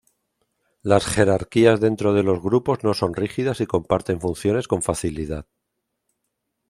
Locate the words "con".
4.67-4.81